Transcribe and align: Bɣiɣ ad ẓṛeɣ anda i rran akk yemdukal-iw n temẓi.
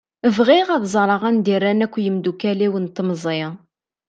Bɣiɣ 0.35 0.67
ad 0.75 0.83
ẓṛeɣ 0.93 1.21
anda 1.29 1.51
i 1.55 1.57
rran 1.57 1.83
akk 1.85 1.95
yemdukal-iw 2.03 2.73
n 2.79 2.85
temẓi. 2.95 3.41